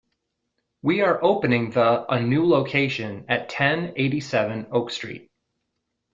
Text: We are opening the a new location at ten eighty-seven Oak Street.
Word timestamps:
We 0.81 1.01
are 1.01 1.23
opening 1.23 1.69
the 1.69 2.11
a 2.11 2.19
new 2.19 2.43
location 2.49 3.25
at 3.29 3.49
ten 3.49 3.93
eighty-seven 3.97 4.69
Oak 4.71 4.89
Street. 4.89 5.29